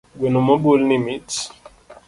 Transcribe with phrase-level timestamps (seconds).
[0.17, 1.27] Gweno mobul ni mit